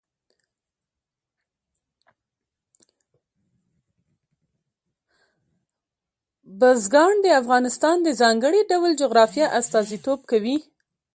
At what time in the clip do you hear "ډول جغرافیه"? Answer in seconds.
8.71-9.47